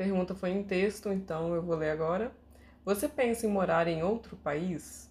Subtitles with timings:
[0.00, 2.32] pergunta foi em texto, então eu vou ler agora.
[2.86, 5.09] Você pensa em morar em outro país?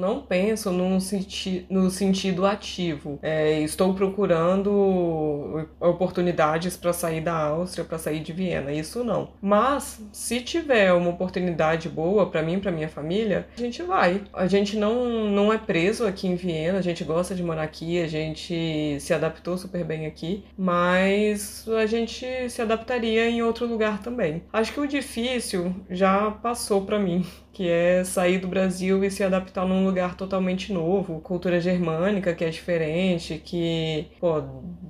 [0.00, 3.18] Não penso num senti no sentido ativo.
[3.22, 8.72] É, estou procurando oportunidades para sair da Áustria, para sair de Viena.
[8.72, 9.32] Isso não.
[9.40, 14.22] Mas se tiver uma oportunidade boa para mim, para minha família, a gente vai.
[14.32, 16.78] A gente não, não é preso aqui em Viena.
[16.78, 18.00] A gente gosta de morar aqui.
[18.00, 20.44] A gente se adaptou super bem aqui.
[20.56, 24.42] Mas a gente se adaptaria em outro lugar também.
[24.52, 29.22] Acho que o difícil já passou para mim que é sair do Brasil e se
[29.22, 34.42] adaptar num lugar totalmente novo, cultura germânica que é diferente, que, pô,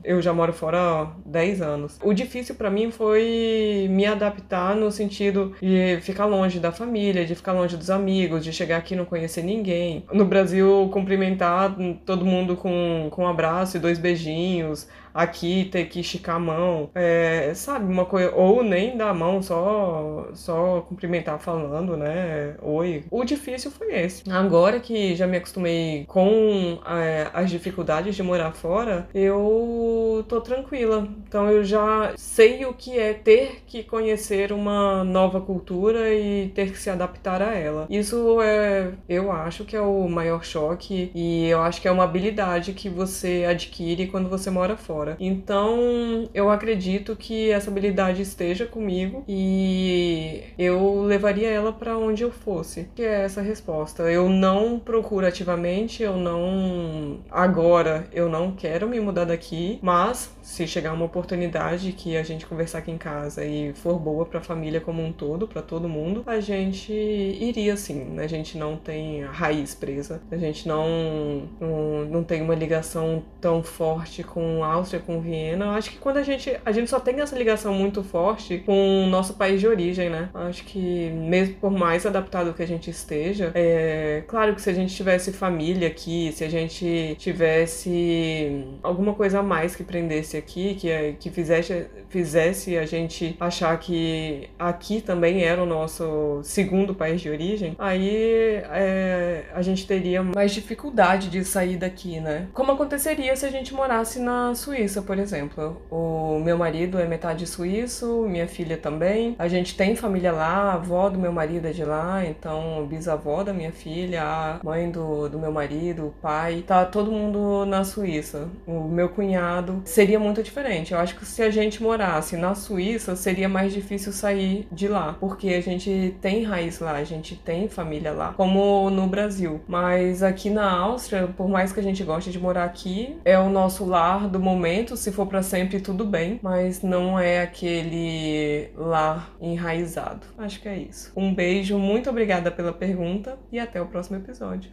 [0.04, 1.98] eu já moro fora há 10 anos.
[2.02, 7.34] O difícil para mim foi me adaptar no sentido de ficar longe da família, de
[7.34, 10.04] ficar longe dos amigos, de chegar aqui e não conhecer ninguém.
[10.12, 16.00] No Brasil, cumprimentar todo mundo com, com um abraço e dois beijinhos, aqui ter que
[16.00, 21.38] esticar a mão, é, sabe, uma coisa, ou nem dar a mão, só, só cumprimentar
[21.38, 23.04] falando, né, oi.
[23.10, 24.30] O difícil foi esse.
[24.30, 31.08] Agora que já me acostumei com é, as dificuldades de morar fora, eu tô tranquila.
[31.28, 36.70] Então eu já sei o que é ter que conhecer uma nova cultura e ter
[36.70, 37.86] que se adaptar a ela.
[37.90, 42.04] Isso é, eu acho que é o maior choque e eu acho que é uma
[42.04, 45.16] habilidade que você adquire quando você mora fora fora.
[45.18, 52.30] Então, eu acredito que essa habilidade esteja comigo e eu levaria ela para onde eu
[52.30, 52.88] fosse.
[52.94, 54.02] Que é essa resposta.
[54.10, 60.66] Eu não procuro ativamente, eu não agora eu não quero me mudar daqui, mas se
[60.66, 64.42] chegar uma oportunidade que a gente conversar aqui em casa e for boa para a
[64.42, 68.18] família como um todo, para todo mundo, a gente iria sim.
[68.18, 73.22] A gente não tem a raiz presa, a gente não, não, não tem uma ligação
[73.40, 75.66] tão forte com a Áustria, com Viena.
[75.66, 79.04] Eu acho que quando a gente a gente só tem essa ligação muito forte com
[79.04, 80.28] o nosso país de origem, né?
[80.34, 84.70] Eu acho que mesmo por mais adaptado que a gente esteja, é claro que se
[84.70, 90.36] a gente tivesse família aqui, se a gente tivesse alguma coisa a mais que prendesse
[90.36, 96.94] aqui, que, que fizesse, fizesse a gente achar que aqui também era o nosso segundo
[96.94, 102.48] país de origem, aí é, a gente teria mais dificuldade de sair daqui, né?
[102.52, 105.80] Como aconteceria se a gente morasse na Suíça, por exemplo.
[105.90, 109.34] O meu marido é metade suíço, minha filha também.
[109.38, 113.42] A gente tem família lá, a avó do meu marido é de lá, então bisavó
[113.42, 117.84] da minha filha, a mãe do, do meu marido, o pai, tá todo mundo na
[117.84, 118.48] Suíça.
[118.66, 120.92] O meu cunhado seria muito diferente.
[120.92, 125.16] Eu acho que se a gente morasse na Suíça, seria mais difícil sair de lá,
[125.18, 129.60] porque a gente tem raiz lá, a gente tem família lá, como no Brasil.
[129.68, 133.48] Mas aqui na Áustria, por mais que a gente goste de morar aqui, é o
[133.48, 139.34] nosso lar do momento, se for para sempre tudo bem, mas não é aquele lar
[139.40, 140.26] enraizado.
[140.38, 141.12] Acho que é isso.
[141.16, 144.70] Um beijo, muito obrigada pela pergunta e até o próximo episódio.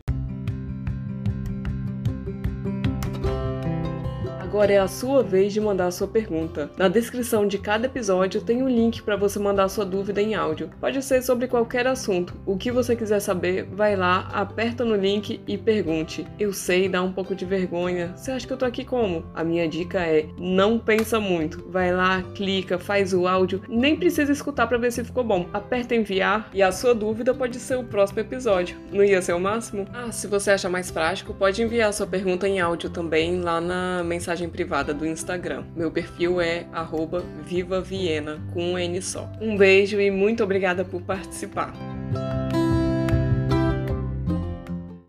[4.47, 6.71] Agora é a sua vez de mandar a sua pergunta.
[6.77, 10.69] Na descrição de cada episódio tem um link para você mandar sua dúvida em áudio.
[10.79, 12.33] Pode ser sobre qualquer assunto.
[12.45, 16.25] O que você quiser saber, vai lá, aperta no link e pergunte.
[16.39, 18.13] Eu sei, dá um pouco de vergonha.
[18.15, 19.25] Você acha que eu tô aqui como?
[19.35, 21.69] A minha dica é: não pensa muito.
[21.69, 25.45] Vai lá, clica, faz o áudio, nem precisa escutar para ver se ficou bom.
[25.51, 28.77] Aperta enviar e a sua dúvida pode ser o próximo episódio.
[28.93, 29.85] Não ia ser o máximo?
[29.93, 34.05] Ah, se você acha mais prático, pode enviar sua pergunta em áudio também lá na
[34.05, 35.63] mensagem mensagem privada do Instagram.
[35.75, 36.65] Meu perfil é
[37.45, 39.29] @vivaviena com um N só.
[39.41, 41.73] Um beijo e muito obrigada por participar.